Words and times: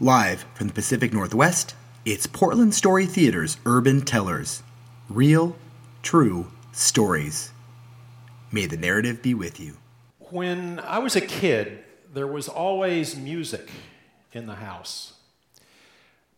Live 0.00 0.44
from 0.54 0.68
the 0.68 0.74
Pacific 0.74 1.12
Northwest, 1.12 1.74
it's 2.04 2.28
Portland 2.28 2.72
Story 2.72 3.04
Theater's 3.04 3.56
Urban 3.66 4.02
Tellers. 4.02 4.62
Real, 5.08 5.56
true 6.02 6.52
stories. 6.70 7.50
May 8.52 8.66
the 8.66 8.76
narrative 8.76 9.22
be 9.22 9.34
with 9.34 9.58
you. 9.58 9.76
When 10.30 10.78
I 10.78 11.00
was 11.00 11.16
a 11.16 11.20
kid, 11.20 11.82
there 12.14 12.28
was 12.28 12.48
always 12.48 13.16
music 13.16 13.70
in 14.32 14.46
the 14.46 14.54
house. 14.54 15.14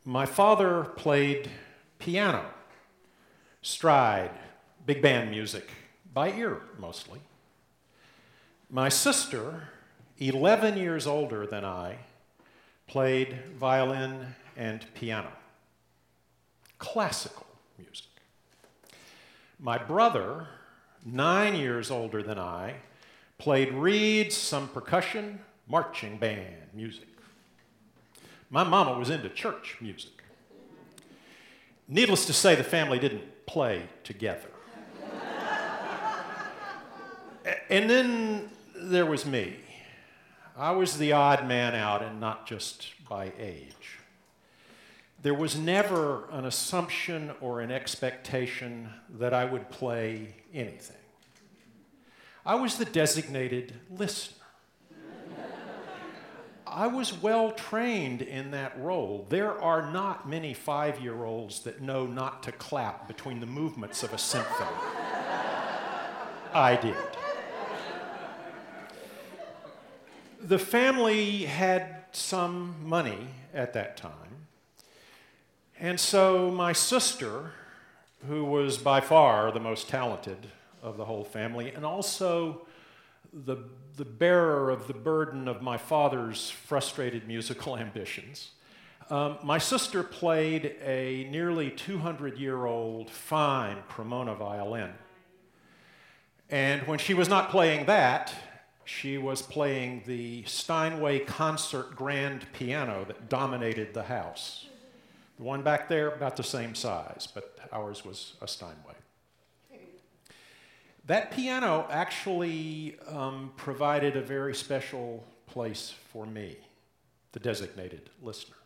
My 0.06 0.24
father 0.24 0.84
played 0.96 1.50
piano, 1.98 2.46
stride, 3.60 4.30
big 4.86 5.02
band 5.02 5.30
music, 5.30 5.68
by 6.14 6.32
ear 6.32 6.62
mostly. 6.78 7.20
My 8.70 8.88
sister, 8.88 9.64
11 10.18 10.78
years 10.78 11.06
older 11.06 11.46
than 11.46 11.66
I, 11.66 11.98
played 12.90 13.38
violin 13.56 14.34
and 14.56 14.84
piano, 14.94 15.30
classical 16.80 17.46
music. 17.78 18.08
My 19.60 19.78
brother, 19.78 20.48
nine 21.06 21.54
years 21.54 21.92
older 21.92 22.20
than 22.20 22.36
I, 22.36 22.74
played 23.38 23.72
reeds, 23.72 24.36
some 24.36 24.66
percussion, 24.66 25.38
marching 25.68 26.16
band 26.16 26.74
music. 26.74 27.06
My 28.50 28.64
mama 28.64 28.98
was 28.98 29.08
into 29.08 29.28
church 29.28 29.76
music. 29.80 30.24
Needless 31.86 32.26
to 32.26 32.32
say, 32.32 32.56
the 32.56 32.64
family 32.64 32.98
didn't 32.98 33.46
play 33.46 33.84
together. 34.02 34.50
and 37.70 37.88
then 37.88 38.50
there 38.74 39.06
was 39.06 39.24
me. 39.24 39.58
I 40.60 40.72
was 40.72 40.98
the 40.98 41.12
odd 41.12 41.48
man 41.48 41.74
out, 41.74 42.02
and 42.02 42.20
not 42.20 42.46
just 42.46 42.92
by 43.08 43.32
age. 43.38 43.98
There 45.22 45.32
was 45.32 45.56
never 45.56 46.28
an 46.30 46.44
assumption 46.44 47.32
or 47.40 47.62
an 47.62 47.70
expectation 47.70 48.90
that 49.18 49.32
I 49.32 49.46
would 49.46 49.70
play 49.70 50.34
anything. 50.52 50.98
I 52.44 52.56
was 52.56 52.76
the 52.76 52.84
designated 52.84 53.72
listener. 53.90 54.36
I 56.66 56.88
was 56.88 57.14
well 57.14 57.52
trained 57.52 58.20
in 58.20 58.50
that 58.50 58.78
role. 58.78 59.24
There 59.30 59.58
are 59.62 59.90
not 59.90 60.28
many 60.28 60.52
five 60.52 61.00
year 61.00 61.24
olds 61.24 61.60
that 61.60 61.80
know 61.80 62.04
not 62.04 62.42
to 62.42 62.52
clap 62.52 63.08
between 63.08 63.40
the 63.40 63.46
movements 63.46 64.02
of 64.02 64.12
a 64.12 64.18
symphony. 64.18 64.68
I 66.52 66.76
did. 66.76 66.96
The 70.42 70.58
family 70.58 71.44
had 71.44 72.04
some 72.12 72.76
money 72.82 73.28
at 73.52 73.74
that 73.74 73.98
time. 73.98 74.46
And 75.78 76.00
so 76.00 76.50
my 76.50 76.72
sister, 76.72 77.52
who 78.26 78.46
was 78.46 78.78
by 78.78 79.02
far 79.02 79.52
the 79.52 79.60
most 79.60 79.88
talented 79.88 80.46
of 80.82 80.96
the 80.96 81.04
whole 81.04 81.24
family, 81.24 81.72
and 81.72 81.84
also 81.84 82.62
the, 83.34 83.58
the 83.96 84.06
bearer 84.06 84.70
of 84.70 84.86
the 84.86 84.94
burden 84.94 85.46
of 85.46 85.60
my 85.60 85.76
father's 85.76 86.48
frustrated 86.48 87.28
musical 87.28 87.76
ambitions, 87.78 88.52
um, 89.10 89.38
my 89.42 89.58
sister 89.58 90.02
played 90.02 90.76
a 90.82 91.28
nearly 91.30 91.70
200 91.70 92.38
year 92.38 92.64
old 92.64 93.10
fine 93.10 93.76
Cremona 93.88 94.34
violin. 94.34 94.92
And 96.48 96.86
when 96.86 96.98
she 96.98 97.12
was 97.12 97.28
not 97.28 97.50
playing 97.50 97.86
that, 97.86 98.34
she 98.90 99.18
was 99.18 99.40
playing 99.40 100.02
the 100.04 100.42
Steinway 100.44 101.20
concert 101.20 101.94
grand 101.94 102.44
piano 102.52 103.04
that 103.06 103.28
dominated 103.28 103.94
the 103.94 104.02
house. 104.02 104.66
The 105.38 105.44
one 105.44 105.62
back 105.62 105.88
there, 105.88 106.08
about 106.10 106.36
the 106.36 106.42
same 106.42 106.74
size, 106.74 107.28
but 107.32 107.56
ours 107.72 108.04
was 108.04 108.34
a 108.42 108.48
Steinway. 108.48 108.94
That 111.06 111.30
piano 111.30 111.86
actually 111.88 112.96
um, 113.08 113.52
provided 113.56 114.16
a 114.16 114.22
very 114.22 114.54
special 114.54 115.24
place 115.46 115.94
for 116.12 116.26
me, 116.26 116.56
the 117.32 117.40
designated 117.40 118.10
listener. 118.20 118.56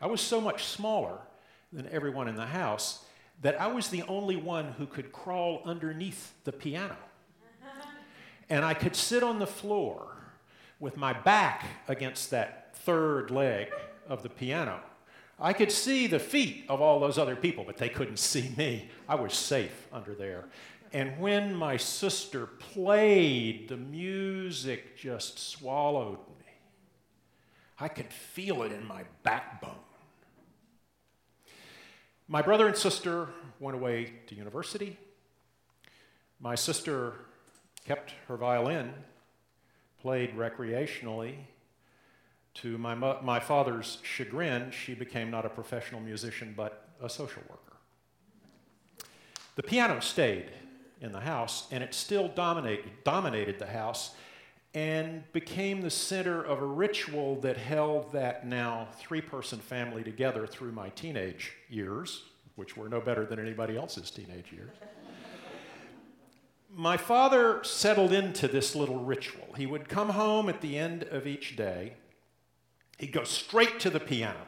I 0.00 0.06
was 0.06 0.20
so 0.20 0.40
much 0.40 0.64
smaller 0.64 1.18
than 1.72 1.88
everyone 1.92 2.26
in 2.26 2.36
the 2.36 2.46
house 2.46 3.04
that 3.42 3.60
I 3.60 3.66
was 3.66 3.88
the 3.88 4.02
only 4.04 4.36
one 4.36 4.72
who 4.72 4.86
could 4.86 5.12
crawl 5.12 5.62
underneath 5.64 6.32
the 6.44 6.52
piano. 6.52 6.96
And 8.52 8.66
I 8.66 8.74
could 8.74 8.94
sit 8.94 9.22
on 9.22 9.38
the 9.38 9.46
floor 9.46 10.14
with 10.78 10.98
my 10.98 11.14
back 11.14 11.64
against 11.88 12.30
that 12.32 12.76
third 12.76 13.30
leg 13.30 13.72
of 14.06 14.22
the 14.22 14.28
piano. 14.28 14.78
I 15.40 15.54
could 15.54 15.72
see 15.72 16.06
the 16.06 16.18
feet 16.18 16.66
of 16.68 16.82
all 16.82 17.00
those 17.00 17.16
other 17.16 17.34
people, 17.34 17.64
but 17.64 17.78
they 17.78 17.88
couldn't 17.88 18.18
see 18.18 18.52
me. 18.58 18.90
I 19.08 19.14
was 19.14 19.32
safe 19.32 19.88
under 19.90 20.14
there. 20.14 20.44
And 20.92 21.18
when 21.18 21.54
my 21.54 21.78
sister 21.78 22.44
played, 22.44 23.70
the 23.70 23.78
music 23.78 24.98
just 24.98 25.38
swallowed 25.38 26.18
me. 26.18 26.52
I 27.80 27.88
could 27.88 28.12
feel 28.12 28.64
it 28.64 28.72
in 28.72 28.86
my 28.86 29.04
backbone. 29.22 29.80
My 32.28 32.42
brother 32.42 32.66
and 32.66 32.76
sister 32.76 33.30
went 33.58 33.78
away 33.78 34.12
to 34.26 34.34
university. 34.34 34.98
My 36.38 36.54
sister 36.54 37.14
kept 37.84 38.14
her 38.28 38.36
violin, 38.36 38.92
played 40.00 40.36
recreationally. 40.36 41.34
To 42.54 42.76
my, 42.76 42.94
mo- 42.94 43.18
my 43.22 43.40
father's 43.40 43.98
chagrin, 44.02 44.70
she 44.70 44.94
became 44.94 45.30
not 45.30 45.46
a 45.46 45.48
professional 45.48 46.00
musician, 46.00 46.52
but 46.56 46.88
a 47.00 47.08
social 47.08 47.42
worker. 47.48 47.76
The 49.56 49.62
piano 49.62 50.00
stayed 50.00 50.50
in 51.00 51.12
the 51.12 51.20
house, 51.20 51.66
and 51.70 51.82
it 51.82 51.94
still 51.94 52.28
dominated, 52.28 52.90
dominated 53.04 53.58
the 53.58 53.66
house 53.66 54.14
and 54.74 55.30
became 55.32 55.82
the 55.82 55.90
center 55.90 56.42
of 56.42 56.62
a 56.62 56.64
ritual 56.64 57.38
that 57.40 57.58
held 57.58 58.10
that 58.12 58.46
now 58.46 58.88
three 58.96 59.20
person 59.20 59.58
family 59.58 60.02
together 60.02 60.46
through 60.46 60.72
my 60.72 60.88
teenage 60.90 61.52
years, 61.68 62.22
which 62.56 62.76
were 62.76 62.88
no 62.88 63.00
better 63.00 63.26
than 63.26 63.38
anybody 63.38 63.76
else's 63.76 64.10
teenage 64.10 64.50
years 64.50 64.70
my 66.74 66.96
father 66.96 67.62
settled 67.64 68.12
into 68.12 68.48
this 68.48 68.74
little 68.74 69.00
ritual. 69.00 69.54
He 69.56 69.66
would 69.66 69.88
come 69.88 70.10
home 70.10 70.48
at 70.48 70.60
the 70.60 70.78
end 70.78 71.04
of 71.04 71.26
each 71.26 71.56
day, 71.56 71.94
he'd 72.98 73.12
go 73.12 73.24
straight 73.24 73.80
to 73.80 73.90
the 73.90 74.00
piano. 74.00 74.46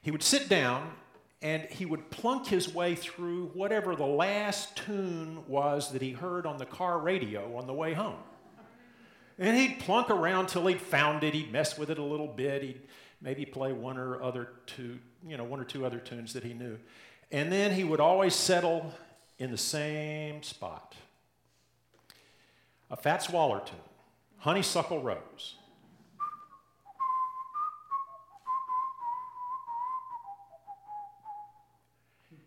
He 0.00 0.10
would 0.10 0.22
sit 0.22 0.48
down 0.48 0.92
and 1.42 1.64
he 1.64 1.84
would 1.84 2.10
plunk 2.10 2.46
his 2.46 2.72
way 2.72 2.94
through 2.94 3.46
whatever 3.54 3.96
the 3.96 4.06
last 4.06 4.76
tune 4.76 5.42
was 5.48 5.92
that 5.92 6.00
he 6.00 6.12
heard 6.12 6.46
on 6.46 6.58
the 6.58 6.66
car 6.66 6.98
radio 6.98 7.56
on 7.56 7.66
the 7.66 7.74
way 7.74 7.92
home. 7.92 8.18
And 9.38 9.56
he'd 9.56 9.80
plunk 9.80 10.08
around 10.08 10.46
till 10.46 10.66
he'd 10.66 10.80
found 10.80 11.22
it. 11.24 11.34
He'd 11.34 11.52
mess 11.52 11.76
with 11.76 11.90
it 11.90 11.98
a 11.98 12.02
little 12.02 12.28
bit. 12.28 12.62
He'd 12.62 12.80
maybe 13.20 13.44
play 13.44 13.72
one 13.72 13.98
or 13.98 14.22
other 14.22 14.48
two, 14.64 14.98
you 15.26 15.36
know, 15.36 15.44
one 15.44 15.60
or 15.60 15.64
two 15.64 15.84
other 15.84 15.98
tunes 15.98 16.32
that 16.32 16.42
he 16.42 16.54
knew. 16.54 16.78
And 17.30 17.52
then 17.52 17.72
he 17.72 17.84
would 17.84 18.00
always 18.00 18.34
settle 18.34 18.94
in 19.38 19.50
the 19.50 19.58
same 19.58 20.42
spot. 20.42 20.94
A 22.90 22.96
Fats 22.96 23.28
Waller 23.28 23.60
tune, 23.60 23.76
Honeysuckle 24.38 25.02
Rose. 25.02 25.56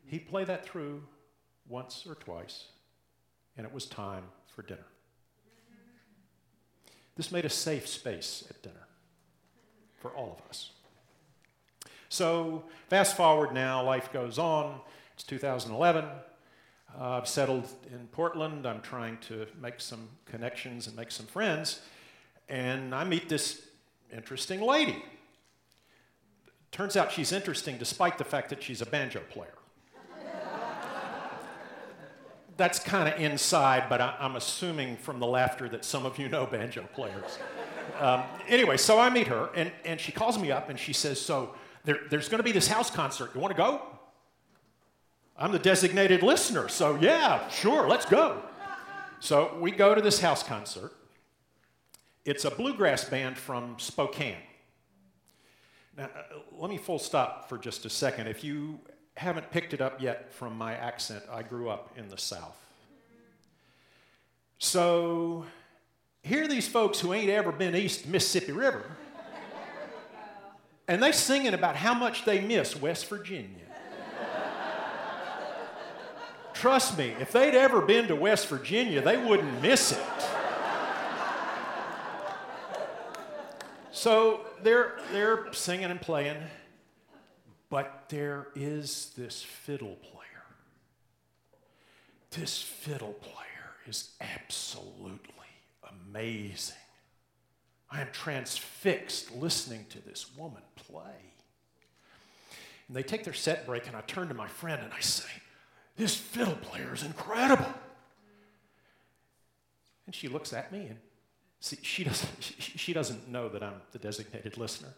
He'd 0.08 0.28
play 0.28 0.44
that 0.44 0.66
through 0.66 1.04
once 1.68 2.06
or 2.10 2.16
twice, 2.16 2.66
and 3.56 3.66
it 3.66 3.72
was 3.72 3.86
time 3.86 4.24
for 4.48 4.64
dinner. 4.64 4.88
This 7.16 7.32
made 7.32 7.46
a 7.46 7.50
safe 7.50 7.88
space 7.88 8.44
at 8.50 8.64
dinner 8.64 8.88
for 9.98 10.10
all 10.12 10.40
of 10.40 10.50
us. 10.50 10.72
So, 12.08 12.64
fast 12.88 13.16
forward 13.16 13.54
now, 13.54 13.84
life 13.84 14.12
goes 14.12 14.40
on. 14.40 14.80
It's 15.14 15.24
2011. 15.26 16.06
Uh, 16.98 17.18
I've 17.18 17.28
settled 17.28 17.68
in 17.92 18.08
Portland. 18.08 18.66
I'm 18.66 18.82
trying 18.82 19.18
to 19.28 19.46
make 19.62 19.80
some 19.80 20.08
connections 20.26 20.88
and 20.88 20.96
make 20.96 21.12
some 21.12 21.26
friends. 21.26 21.82
And 22.48 22.96
I 22.96 23.04
meet 23.04 23.30
this 23.30 23.62
interesting 24.16 24.62
lady. 24.62 25.04
Turns 26.72 26.96
out 26.96 27.12
she's 27.12 27.32
interesting 27.32 27.78
despite 27.78 28.18
the 28.18 28.24
fact 28.24 28.50
that 28.50 28.62
she's 28.62 28.82
a 28.82 28.86
banjo 28.86 29.22
player. 29.30 29.54
That's 32.58 32.80
kind 32.80 33.08
of 33.08 33.20
inside, 33.20 33.86
but 33.88 34.02
I, 34.02 34.16
am 34.20 34.36
assuming 34.36 34.98
from 34.98 35.20
the 35.20 35.28
laughter 35.28 35.70
that 35.70 35.86
some 35.86 36.06
of 36.06 36.20
you 36.20 36.28
know 36.28 36.46
banjo 36.46 36.90
players. 36.94 37.40
Um, 38.00 38.24
anyway, 38.50 38.76
so 38.76 39.00
I 39.00 39.10
meet 39.10 39.28
her, 39.28 39.50
and, 39.56 39.72
and 39.86 39.98
she 40.00 40.12
calls 40.12 40.38
me 40.38 40.52
up 40.52 40.70
and 40.70 40.78
she 40.78 40.92
says, 40.92 41.22
So 41.22 41.56
there, 41.86 42.00
there's 42.10 42.28
going 42.28 42.40
to 42.40 42.44
be 42.44 42.52
this 42.52 42.68
house 42.68 42.92
concert. 42.92 43.32
You 43.34 43.40
want 43.40 43.56
to 43.56 43.58
go? 43.58 43.82
I'm 45.42 45.54
the 45.54 45.60
designated 45.60 46.22
listener, 46.22 46.68
so 46.68 46.98
yeah, 47.00 47.48
sure, 47.48 47.88
let's 47.88 48.06
go. 48.06 48.42
So 49.22 49.58
we 49.62 49.72
go 49.72 49.96
to 49.96 50.02
this 50.02 50.20
house 50.20 50.44
concert. 50.44 50.92
It's 52.26 52.44
a 52.44 52.52
bluegrass 52.52 53.06
band 53.06 53.38
from 53.38 53.80
Spokane. 53.80 54.36
Now, 55.98 56.06
uh, 56.06 56.40
let 56.58 56.70
me 56.70 56.78
full 56.78 57.00
stop 57.00 57.48
for 57.48 57.58
just 57.58 57.86
a 57.86 57.90
second. 57.90 58.28
If 58.28 58.44
you 58.44 58.82
haven't 59.16 59.50
picked 59.50 59.74
it 59.74 59.80
up 59.80 60.02
yet 60.02 60.34
from 60.34 60.58
my 60.58 60.74
accent, 60.74 61.24
I 61.32 61.44
grew 61.44 61.70
up 61.70 61.94
in 61.96 62.10
the 62.10 62.18
South. 62.18 62.58
So, 64.58 65.46
here 66.22 66.44
are 66.44 66.48
these 66.50 66.68
folks 66.68 67.00
who 67.00 67.14
ain't 67.14 67.30
ever 67.30 67.54
been 67.54 67.78
east 67.78 68.06
Mississippi 68.06 68.52
River, 68.52 68.84
and 70.86 71.02
they 71.02 71.14
singing 71.14 71.54
about 71.54 71.78
how 71.78 71.94
much 71.94 72.26
they 72.26 72.42
miss 72.42 72.76
West 72.76 73.08
Virginia. 73.08 73.69
Trust 76.60 76.98
me, 76.98 77.16
if 77.22 77.32
they'd 77.32 77.56
ever 77.56 77.80
been 77.80 78.10
to 78.10 78.18
West 78.18 78.50
Virginia, 78.50 79.02
they 79.02 79.16
wouldn't 79.16 79.62
miss 79.62 79.94
it. 79.94 80.04
So 83.94 84.42
they're, 84.62 84.98
they're 85.14 85.54
singing 85.54 85.90
and 85.90 86.02
playing, 86.02 86.36
but 87.70 88.04
there 88.10 88.48
is 88.56 89.14
this 89.16 89.42
fiddle 89.42 89.96
player. 90.02 90.44
This 92.32 92.62
fiddle 92.62 93.14
player 93.14 93.72
is 93.88 94.10
absolutely 94.20 95.30
amazing. 96.10 96.76
I 97.90 98.02
am 98.02 98.10
transfixed 98.12 99.34
listening 99.34 99.86
to 99.92 100.06
this 100.06 100.36
woman 100.36 100.64
play. 100.76 101.16
And 102.90 102.98
they 102.98 103.04
take 103.04 103.24
their 103.24 103.34
set 103.34 103.66
break, 103.66 103.88
and 103.88 103.96
I 103.96 104.02
turn 104.02 104.28
to 104.28 104.34
my 104.34 104.50
friend 104.50 104.82
and 104.84 104.92
I 104.92 105.00
say, 105.00 105.30
This 106.00 106.16
fiddle 106.16 106.56
player 106.56 106.94
is 106.94 107.04
incredible. 107.04 107.74
And 110.06 110.16
she 110.16 110.30
looks 110.30 110.54
at 110.54 110.72
me 110.72 110.88
and 110.88 110.98
see, 111.60 111.78
she 111.82 112.06
doesn't, 112.06 112.30
she, 112.42 112.94
doesn't 112.94 113.28
know 113.28 113.50
that 113.50 113.62
I'm 113.62 113.82
the 113.92 114.00
designated 114.00 114.58
listener, 114.58 114.94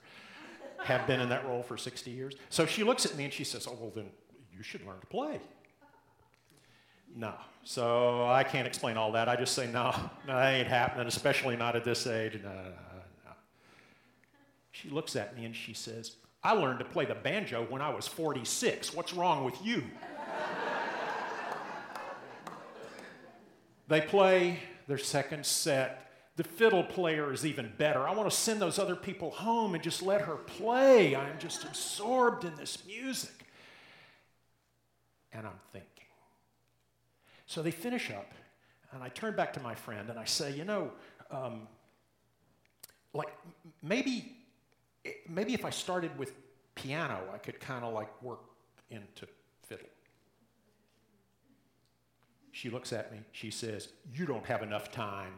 have 0.84 1.08
been 1.08 1.20
in 1.20 1.30
that 1.30 1.44
role 1.48 1.64
for 1.64 1.76
60 1.76 2.12
years. 2.12 2.36
So 2.50 2.68
she 2.68 2.84
looks 2.84 3.08
at 3.08 3.16
me 3.16 3.24
and 3.24 3.34
she 3.34 3.44
says, 3.44 3.68
Oh, 3.68 3.76
well, 3.82 3.92
then 3.96 4.12
you 4.56 4.62
should 4.62 4.86
learn 4.86 5.00
to 5.00 5.08
play. 5.08 5.42
No. 7.16 7.34
So 7.64 8.28
I 8.28 8.44
can't 8.44 8.68
explain 8.68 8.96
all 8.96 9.12
that. 9.14 9.28
I 9.28 9.36
just 9.36 9.56
say, 9.56 9.66
no, 9.72 9.96
no, 10.28 10.36
that 10.36 10.54
ain't 10.54 10.68
happening, 10.68 11.08
especially 11.08 11.56
not 11.58 11.76
at 11.76 11.84
this 11.84 12.06
age. 12.06 12.40
No, 12.44 12.50
no, 12.50 12.62
no. 13.26 13.32
She 14.72 14.90
looks 14.90 15.16
at 15.16 15.36
me 15.36 15.46
and 15.46 15.56
she 15.56 15.74
says, 15.74 16.16
I 16.44 16.54
learned 16.54 16.80
to 16.80 16.86
play 16.86 17.06
the 17.06 17.16
banjo 17.16 17.66
when 17.70 17.82
I 17.82 17.90
was 17.90 18.08
46. 18.08 18.94
What's 18.94 19.14
wrong 19.14 19.44
with 19.44 19.64
you? 19.66 19.84
They 23.92 24.02
play 24.02 24.60
their 24.88 24.98
second 24.98 25.46
set. 25.46 26.12
The 26.38 26.44
fiddle 26.44 26.84
player 26.84 27.32
is 27.34 27.46
even 27.46 27.72
better. 27.78 28.08
I 28.08 28.14
want 28.14 28.30
to 28.30 28.36
send 28.36 28.62
those 28.62 28.80
other 28.80 28.96
people 28.96 29.32
home 29.32 29.76
and 29.76 29.84
just 29.84 30.02
let 30.02 30.22
her 30.22 30.36
play. 30.36 31.16
I'm 31.16 31.38
just 31.40 31.64
absorbed 31.64 32.46
in 32.46 32.56
this 32.56 32.86
music. 32.86 33.46
And 35.34 35.46
I'm 35.46 35.60
thinking, 35.72 35.88
so 37.46 37.62
they 37.62 37.72
finish 37.72 38.12
up, 38.12 38.32
and 38.92 39.04
I 39.04 39.10
turn 39.10 39.36
back 39.36 39.54
to 39.54 39.60
my 39.62 39.76
friend 39.76 40.10
and 40.10 40.20
I 40.20 40.26
say, 40.26 40.54
you 40.54 40.66
know, 40.66 40.92
um, 41.30 41.68
like 43.14 43.30
maybe, 43.82 44.36
maybe 45.30 45.54
if 45.54 45.64
I 45.64 45.70
started 45.70 46.18
with 46.18 46.34
piano, 46.76 47.20
I 47.34 47.38
could 47.38 47.60
kind 47.60 47.86
of 47.86 47.94
like 47.94 48.22
work 48.22 48.42
into 48.90 49.28
fiddle. 49.64 49.86
She 52.52 52.70
looks 52.70 52.92
at 52.94 53.12
me. 53.12 53.20
She 53.32 53.52
says, 53.52 53.90
You 54.14 54.26
don't 54.26 54.46
have 54.46 54.64
enough 54.64 54.92
time. 54.92 55.34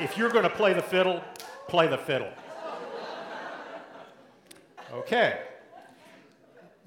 if 0.00 0.16
you're 0.16 0.30
going 0.30 0.44
to 0.44 0.50
play 0.50 0.72
the 0.72 0.82
fiddle, 0.82 1.22
play 1.68 1.86
the 1.86 1.98
fiddle. 1.98 2.32
Okay 4.92 5.40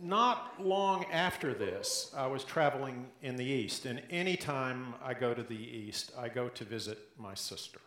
not 0.03 0.61
long 0.61 1.05
after 1.11 1.53
this, 1.53 2.11
I 2.15 2.27
was 2.27 2.43
traveling 2.43 3.07
in 3.21 3.37
the 3.37 3.45
East, 3.45 3.85
and 3.85 4.01
anytime 4.09 4.95
I 5.01 5.13
go 5.13 5.33
to 5.33 5.41
the 5.41 5.55
East, 5.55 6.11
I 6.17 6.27
go 6.27 6.49
to 6.49 6.63
visit 6.65 6.99
my 7.17 7.33
sister. 7.33 7.79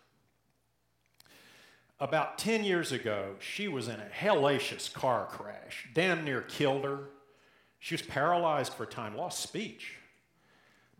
About 2.00 2.38
10 2.38 2.64
years 2.64 2.92
ago, 2.92 3.34
she 3.38 3.68
was 3.68 3.88
in 3.88 4.00
a 4.00 4.08
hellacious 4.18 4.92
car 4.92 5.26
crash, 5.26 5.88
damn 5.94 6.24
near 6.24 6.40
killed 6.40 6.84
her. 6.84 7.10
She 7.78 7.94
was 7.94 8.02
paralyzed 8.02 8.72
for 8.72 8.84
a 8.84 8.86
time, 8.86 9.16
lost 9.16 9.40
speech. 9.40 9.94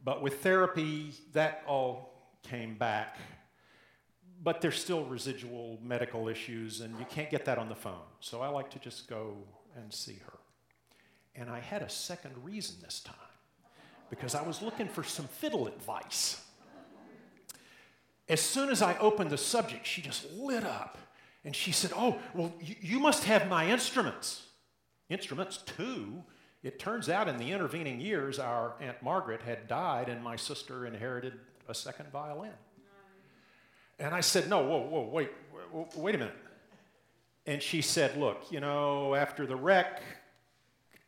But 0.05 0.23
with 0.23 0.43
therapy, 0.43 1.13
that 1.33 1.63
all 1.67 2.13
came 2.43 2.77
back. 2.77 3.17
But 4.43 4.61
there's 4.61 4.81
still 4.81 5.05
residual 5.05 5.79
medical 5.83 6.29
issues, 6.29 6.81
and 6.81 6.97
you 6.99 7.07
can't 7.07 7.31
get 7.31 7.45
that 7.47 7.59
on 7.59 7.69
the 7.69 7.75
phone. 7.75 8.07
So 8.21 8.41
I 8.41 8.49
like 8.49 8.71
to 8.71 8.79
just 8.79 9.09
go 9.09 9.37
and 9.75 9.93
see 9.93 10.21
her. 10.25 10.39
And 11.35 11.51
I 11.51 11.61
had 11.61 11.83
a 11.83 11.89
second 11.89 12.33
reason 12.43 12.77
this 12.83 13.01
time 13.01 13.17
because 14.09 14.35
I 14.35 14.43
was 14.43 14.63
looking 14.63 14.89
for 14.89 15.03
some 15.03 15.27
fiddle 15.27 15.67
advice. 15.67 16.43
As 18.29 18.41
soon 18.41 18.71
as 18.71 18.83
I 18.83 18.97
opened 18.99 19.31
the 19.31 19.39
subject, 19.39 19.87
she 19.87 20.03
just 20.03 20.31
lit 20.33 20.65
up 20.65 20.99
and 21.45 21.55
she 21.55 21.73
said, 21.73 21.93
Oh, 21.95 22.19
well, 22.35 22.53
you 22.61 22.99
must 22.99 23.25
have 23.25 23.49
my 23.49 23.71
instruments. 23.71 24.43
Instruments, 25.09 25.59
too. 25.59 26.25
It 26.67 26.79
turns 26.79 27.09
out 27.09 27.29
in 27.29 27.37
the 27.37 27.53
intervening 27.53 28.01
years, 28.01 28.39
our 28.39 28.75
Aunt 28.81 29.01
Margaret 29.03 29.43
had 29.43 29.69
died 29.69 30.09
and 30.09 30.23
my 30.23 30.35
sister 30.35 30.85
inherited 30.85 31.35
a 31.69 31.75
second 31.75 32.11
violin. 32.11 32.53
And 33.99 34.15
I 34.15 34.21
said, 34.21 34.49
No, 34.49 34.65
whoa, 34.65 34.81
whoa, 34.81 35.09
wait, 35.13 35.31
wait 35.95 36.15
a 36.15 36.19
minute. 36.19 36.37
And 37.47 37.63
she 37.63 37.83
said, 37.83 38.17
Look, 38.17 38.51
you 38.51 38.61
know, 38.61 39.15
after 39.15 39.47
the 39.47 39.57
wreck, 39.57 40.03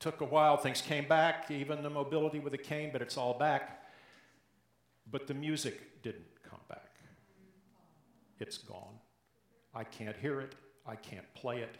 Took 0.00 0.20
a 0.20 0.24
while, 0.24 0.56
things 0.56 0.80
came 0.80 1.08
back, 1.08 1.50
even 1.50 1.82
the 1.82 1.90
mobility 1.90 2.38
with 2.38 2.54
a 2.54 2.58
cane, 2.58 2.90
but 2.92 3.02
it's 3.02 3.16
all 3.16 3.34
back. 3.34 3.82
But 5.10 5.26
the 5.26 5.34
music 5.34 6.02
didn't 6.02 6.26
come 6.48 6.60
back. 6.68 6.94
It's 8.38 8.58
gone. 8.58 8.94
I 9.74 9.82
can't 9.82 10.16
hear 10.16 10.40
it. 10.40 10.54
I 10.86 10.94
can't 10.94 11.26
play 11.34 11.62
it. 11.62 11.74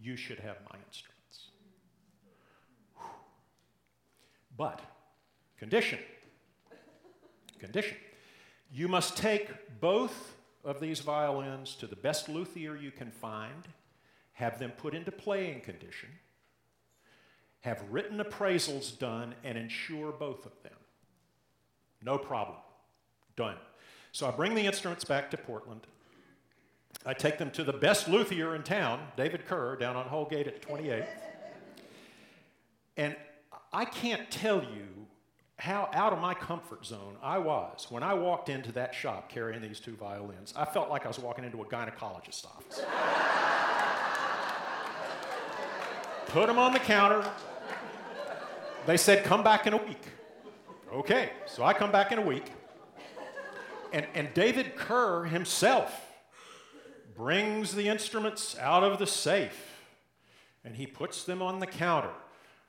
You 0.00 0.14
should 0.16 0.38
have 0.38 0.58
my 0.72 0.78
instruments. 0.86 1.19
But, 4.60 4.82
condition. 5.56 6.00
Condition. 7.58 7.96
You 8.70 8.88
must 8.88 9.16
take 9.16 9.80
both 9.80 10.36
of 10.62 10.80
these 10.80 11.00
violins 11.00 11.74
to 11.76 11.86
the 11.86 11.96
best 11.96 12.28
luthier 12.28 12.76
you 12.76 12.90
can 12.90 13.10
find, 13.10 13.68
have 14.34 14.58
them 14.58 14.72
put 14.72 14.94
into 14.94 15.10
playing 15.10 15.62
condition 15.62 16.10
have 17.60 17.82
written 17.90 18.18
appraisals 18.18 18.98
done 18.98 19.34
and 19.44 19.56
insure 19.56 20.12
both 20.12 20.46
of 20.46 20.52
them. 20.62 20.72
No 22.02 22.16
problem. 22.16 22.56
Done. 23.36 23.56
So 24.12 24.26
I 24.26 24.30
bring 24.30 24.54
the 24.54 24.66
instruments 24.66 25.04
back 25.04 25.30
to 25.30 25.36
Portland. 25.36 25.86
I 27.04 27.14
take 27.14 27.38
them 27.38 27.50
to 27.52 27.64
the 27.64 27.72
best 27.72 28.08
luthier 28.08 28.54
in 28.54 28.62
town, 28.62 29.00
David 29.16 29.46
Kerr, 29.46 29.76
down 29.76 29.96
on 29.96 30.06
Holgate 30.06 30.46
at 30.46 30.62
28th. 30.62 31.06
And 32.96 33.16
I 33.72 33.84
can't 33.84 34.30
tell 34.30 34.62
you 34.62 35.06
how 35.56 35.88
out 35.92 36.12
of 36.12 36.18
my 36.18 36.34
comfort 36.34 36.84
zone 36.86 37.16
I 37.22 37.38
was 37.38 37.86
when 37.90 38.02
I 38.02 38.14
walked 38.14 38.48
into 38.48 38.72
that 38.72 38.94
shop 38.94 39.28
carrying 39.28 39.60
these 39.60 39.78
two 39.78 39.94
violins. 39.94 40.52
I 40.56 40.64
felt 40.64 40.88
like 40.88 41.04
I 41.04 41.08
was 41.08 41.18
walking 41.18 41.44
into 41.44 41.60
a 41.62 41.66
gynecologist's 41.66 42.46
office. 42.46 42.82
Put 46.26 46.46
them 46.46 46.58
on 46.58 46.72
the 46.72 46.78
counter, 46.78 47.28
they 48.86 48.96
said, 48.96 49.24
come 49.24 49.42
back 49.42 49.66
in 49.66 49.74
a 49.74 49.76
week. 49.76 50.02
Okay, 50.92 51.30
so 51.46 51.62
I 51.62 51.72
come 51.72 51.92
back 51.92 52.10
in 52.12 52.18
a 52.18 52.22
week. 52.22 52.50
And, 53.92 54.06
and 54.14 54.32
David 54.34 54.76
Kerr 54.76 55.24
himself 55.24 56.06
brings 57.14 57.74
the 57.74 57.88
instruments 57.88 58.56
out 58.58 58.82
of 58.82 58.98
the 58.98 59.06
safe 59.06 59.82
and 60.64 60.76
he 60.76 60.86
puts 60.86 61.24
them 61.24 61.42
on 61.42 61.58
the 61.58 61.66
counter. 61.66 62.12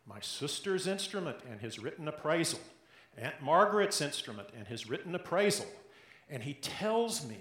My 0.05 0.19
sister's 0.19 0.87
instrument 0.87 1.37
and 1.49 1.61
his 1.61 1.79
written 1.79 2.07
appraisal, 2.07 2.59
Aunt 3.17 3.41
Margaret's 3.41 4.01
instrument 4.01 4.49
and 4.57 4.67
his 4.67 4.89
written 4.89 5.13
appraisal. 5.15 5.67
And 6.29 6.43
he 6.43 6.53
tells 6.55 7.27
me 7.27 7.37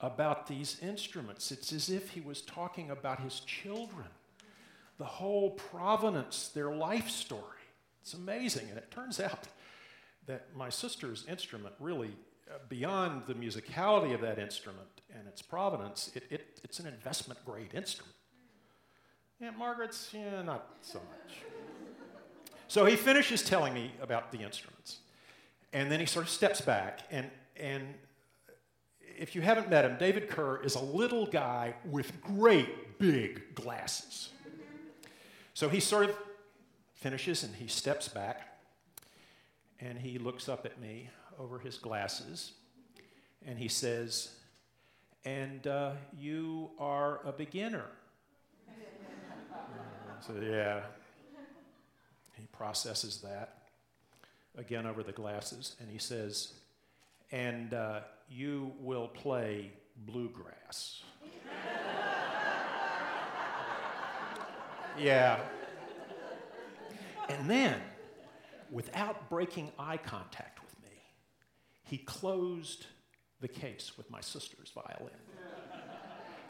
about 0.00 0.46
these 0.46 0.78
instruments. 0.80 1.50
It's 1.50 1.72
as 1.72 1.90
if 1.90 2.10
he 2.10 2.20
was 2.20 2.42
talking 2.42 2.90
about 2.90 3.20
his 3.20 3.40
children, 3.40 4.06
the 4.98 5.04
whole 5.04 5.50
provenance, 5.50 6.48
their 6.48 6.72
life 6.72 7.08
story. 7.08 7.42
It's 8.02 8.14
amazing. 8.14 8.68
And 8.68 8.78
it 8.78 8.90
turns 8.90 9.18
out 9.18 9.48
that 10.26 10.54
my 10.54 10.68
sister's 10.68 11.24
instrument 11.28 11.74
really, 11.80 12.10
uh, 12.48 12.58
beyond 12.68 13.22
the 13.26 13.34
musicality 13.34 14.14
of 14.14 14.20
that 14.20 14.38
instrument 14.38 14.88
and 15.12 15.26
its 15.26 15.42
provenance, 15.42 16.10
it, 16.14 16.24
it, 16.30 16.60
it's 16.62 16.78
an 16.78 16.86
investment 16.86 17.44
grade 17.44 17.74
instrument. 17.74 18.14
Aunt 19.40 19.56
Margaret's, 19.56 20.10
yeah, 20.12 20.42
not 20.42 20.76
so 20.82 20.98
much. 20.98 21.38
So 22.68 22.84
he 22.84 22.96
finishes 22.96 23.42
telling 23.42 23.74
me 23.74 23.92
about 24.00 24.30
the 24.30 24.38
instruments. 24.38 24.98
And 25.72 25.90
then 25.90 26.00
he 26.00 26.06
sort 26.06 26.24
of 26.24 26.30
steps 26.30 26.60
back 26.60 27.00
and, 27.10 27.30
and 27.56 27.94
if 29.18 29.34
you 29.34 29.42
haven't 29.42 29.68
met 29.68 29.84
him, 29.84 29.96
David 29.98 30.28
Kerr 30.28 30.62
is 30.62 30.76
a 30.76 30.80
little 30.80 31.26
guy 31.26 31.74
with 31.84 32.22
great 32.22 32.98
big 32.98 33.54
glasses. 33.54 34.30
So 35.54 35.68
he 35.68 35.80
sort 35.80 36.10
of 36.10 36.16
finishes 36.94 37.42
and 37.42 37.54
he 37.56 37.66
steps 37.66 38.06
back 38.06 38.60
and 39.80 39.98
he 39.98 40.18
looks 40.18 40.48
up 40.48 40.64
at 40.64 40.80
me 40.80 41.10
over 41.38 41.58
his 41.58 41.78
glasses 41.78 42.52
and 43.44 43.58
he 43.58 43.68
says, 43.68 44.30
And 45.24 45.66
uh, 45.66 45.92
you 46.16 46.70
are 46.78 47.20
a 47.24 47.32
beginner. 47.32 47.86
so, 50.20 50.34
yeah. 50.40 50.82
He 52.38 52.46
processes 52.46 53.20
that 53.22 53.58
again 54.56 54.86
over 54.86 55.02
the 55.02 55.12
glasses 55.12 55.76
and 55.80 55.90
he 55.90 55.98
says, 55.98 56.54
And 57.30 57.74
uh, 57.74 58.00
you 58.28 58.72
will 58.80 59.08
play 59.08 59.72
bluegrass. 60.06 61.02
yeah. 64.98 65.40
And 67.28 67.50
then, 67.50 67.80
without 68.70 69.28
breaking 69.28 69.70
eye 69.78 69.98
contact 69.98 70.62
with 70.62 70.74
me, 70.82 70.96
he 71.82 71.98
closed 71.98 72.86
the 73.40 73.48
case 73.48 73.92
with 73.96 74.10
my 74.10 74.20
sister's 74.20 74.70
violin. 74.70 75.14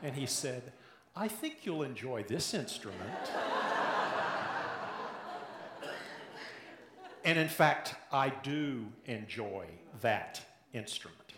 And 0.02 0.14
he 0.14 0.26
said, 0.26 0.72
I 1.16 1.26
think 1.26 1.64
you'll 1.64 1.82
enjoy 1.82 2.22
this 2.22 2.54
instrument. 2.54 3.00
And 7.28 7.38
in 7.38 7.48
fact, 7.48 7.94
I 8.10 8.30
do 8.30 8.86
enjoy 9.04 9.66
that 10.00 10.40
instrument. 10.72 11.34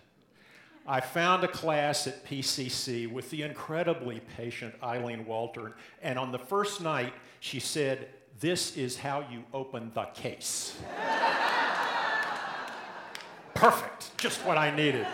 I 0.87 1.01
found 1.01 1.43
a 1.43 1.49
class 1.49 2.07
at 2.07 2.25
PCC 2.25 3.11
with 3.11 3.29
the 3.31 3.43
incredibly 3.43 4.21
patient 4.37 4.77
Eileen 4.85 5.27
Walter, 5.27 5.75
and 6.01 6.17
on 6.17 6.31
the 6.31 6.39
first 6.39 6.81
night, 6.81 7.13
she 7.41 7.59
said, 7.59 8.09
This 8.39 8.77
is 8.77 8.99
how 8.99 9.25
you 9.33 9.43
open 9.53 9.91
the 9.93 10.05
case. 10.15 10.79
Perfect, 13.55 14.17
just 14.17 14.47
what 14.47 14.57
I 14.57 14.71
needed. 14.71 15.09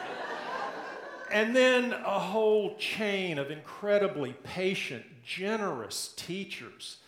And 1.32 1.56
then 1.56 1.94
a 1.94 2.18
whole 2.18 2.76
chain 2.76 3.38
of 3.38 3.50
incredibly 3.50 4.34
patient, 4.44 5.06
generous 5.24 6.12
teachers. 6.16 6.98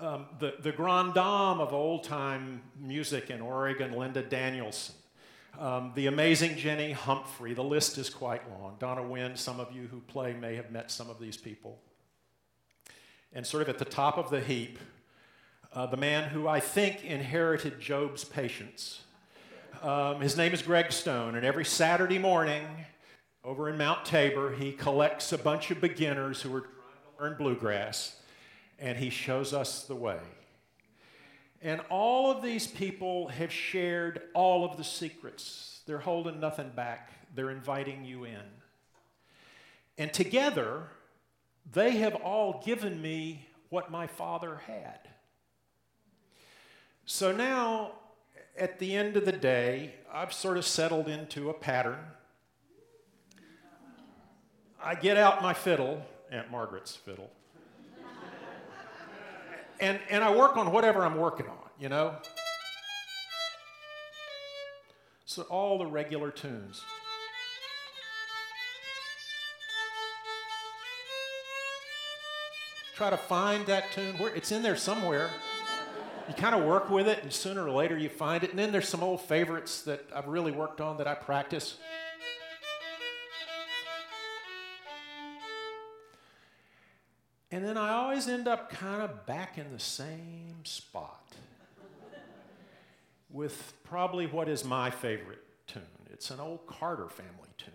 Um, 0.00 0.26
the, 0.40 0.54
the 0.60 0.72
grand 0.72 1.14
dame 1.14 1.60
of 1.60 1.72
old 1.72 2.02
time 2.02 2.62
music 2.78 3.30
in 3.30 3.40
Oregon, 3.40 3.92
Linda 3.92 4.22
Danielson. 4.22 4.96
Um, 5.58 5.92
the 5.94 6.08
amazing 6.08 6.56
Jenny 6.56 6.90
Humphrey, 6.90 7.54
the 7.54 7.62
list 7.62 7.96
is 7.96 8.10
quite 8.10 8.42
long. 8.50 8.74
Donna 8.80 9.06
Wynn, 9.06 9.36
some 9.36 9.60
of 9.60 9.72
you 9.72 9.86
who 9.86 10.00
play 10.00 10.32
may 10.32 10.56
have 10.56 10.72
met 10.72 10.90
some 10.90 11.08
of 11.08 11.20
these 11.20 11.36
people. 11.36 11.78
And 13.32 13.46
sort 13.46 13.62
of 13.62 13.68
at 13.68 13.78
the 13.78 13.84
top 13.84 14.18
of 14.18 14.30
the 14.30 14.40
heap, 14.40 14.80
uh, 15.72 15.86
the 15.86 15.96
man 15.96 16.28
who 16.28 16.48
I 16.48 16.58
think 16.58 17.04
inherited 17.04 17.78
Job's 17.80 18.24
patience. 18.24 19.02
Um, 19.80 20.20
his 20.20 20.36
name 20.36 20.52
is 20.52 20.62
Greg 20.62 20.90
Stone, 20.90 21.36
and 21.36 21.46
every 21.46 21.64
Saturday 21.64 22.18
morning 22.18 22.66
over 23.44 23.68
in 23.68 23.78
Mount 23.78 24.04
Tabor, 24.04 24.54
he 24.58 24.72
collects 24.72 25.32
a 25.32 25.38
bunch 25.38 25.70
of 25.70 25.80
beginners 25.80 26.42
who 26.42 26.54
are 26.54 26.62
trying 26.62 26.70
to 26.70 27.22
learn 27.22 27.36
bluegrass, 27.36 28.20
and 28.78 28.98
he 28.98 29.10
shows 29.10 29.52
us 29.52 29.84
the 29.84 29.94
way. 29.94 30.20
And 31.62 31.80
all 31.88 32.30
of 32.30 32.42
these 32.42 32.66
people 32.66 33.28
have 33.28 33.50
shared 33.50 34.22
all 34.34 34.64
of 34.64 34.76
the 34.76 34.84
secrets. 34.84 35.80
They're 35.86 35.98
holding 35.98 36.40
nothing 36.40 36.70
back, 36.74 37.10
they're 37.34 37.50
inviting 37.50 38.04
you 38.04 38.24
in. 38.24 38.42
And 39.96 40.12
together, 40.12 40.88
they 41.72 41.92
have 41.92 42.14
all 42.16 42.62
given 42.64 43.00
me 43.00 43.48
what 43.70 43.90
my 43.90 44.06
father 44.06 44.60
had. 44.66 45.00
So 47.06 47.32
now, 47.32 47.92
at 48.58 48.78
the 48.78 48.94
end 48.94 49.16
of 49.16 49.24
the 49.24 49.32
day, 49.32 49.94
I've 50.12 50.32
sort 50.32 50.56
of 50.56 50.64
settled 50.64 51.08
into 51.08 51.50
a 51.50 51.54
pattern. 51.54 51.98
I 54.82 54.94
get 54.94 55.16
out 55.16 55.42
my 55.42 55.54
fiddle, 55.54 56.02
Aunt 56.30 56.50
Margaret's 56.50 56.94
fiddle, 56.94 57.30
and, 59.80 59.98
and 60.10 60.24
I 60.24 60.34
work 60.34 60.56
on 60.56 60.72
whatever 60.72 61.04
I'm 61.04 61.16
working 61.16 61.46
on, 61.46 61.58
you 61.78 61.88
know? 61.88 62.14
So 65.26 65.42
all 65.42 65.78
the 65.78 65.86
regular 65.86 66.30
tunes. 66.30 66.82
Try 72.94 73.10
to 73.10 73.16
find 73.16 73.66
that 73.66 73.90
tune. 73.92 74.16
Where 74.18 74.32
it's 74.34 74.52
in 74.52 74.62
there 74.62 74.76
somewhere. 74.76 75.28
You 76.28 76.34
kind 76.34 76.54
of 76.54 76.64
work 76.64 76.88
with 76.88 77.08
it, 77.08 77.22
and 77.22 77.32
sooner 77.32 77.64
or 77.64 77.70
later 77.72 77.98
you 77.98 78.08
find 78.08 78.44
it. 78.44 78.50
And 78.50 78.58
then 78.58 78.70
there's 78.70 78.88
some 78.88 79.02
old 79.02 79.20
favorites 79.20 79.82
that 79.82 80.04
I've 80.14 80.28
really 80.28 80.52
worked 80.52 80.80
on 80.80 80.98
that 80.98 81.08
I 81.08 81.14
practice. 81.14 81.76
And 87.54 87.64
then 87.64 87.76
I 87.76 87.90
always 87.90 88.26
end 88.26 88.48
up 88.48 88.68
kind 88.68 89.00
of 89.00 89.26
back 89.26 89.58
in 89.58 89.70
the 89.72 89.78
same 89.78 90.64
spot 90.64 91.24
with 93.30 93.74
probably 93.84 94.26
what 94.26 94.48
is 94.48 94.64
my 94.64 94.90
favorite 94.90 95.38
tune. 95.68 95.82
It's 96.12 96.32
an 96.32 96.40
old 96.40 96.66
Carter 96.66 97.08
family 97.08 97.50
tune 97.56 97.72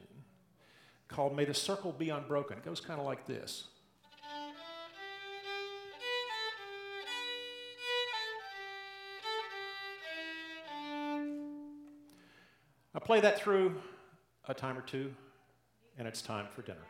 called 1.08 1.34
May 1.34 1.46
the 1.46 1.54
Circle 1.54 1.94
Be 1.94 2.10
Unbroken. 2.10 2.58
It 2.58 2.66
goes 2.66 2.82
kind 2.82 3.00
of 3.00 3.06
like 3.06 3.26
this. 3.26 3.70
I 12.94 13.00
play 13.00 13.22
that 13.22 13.40
through 13.40 13.76
a 14.46 14.54
time 14.54 14.78
or 14.78 14.82
two, 14.82 15.14
and 15.98 16.06
it's 16.06 16.22
time 16.22 16.48
for 16.54 16.64
dinner. 16.64 16.86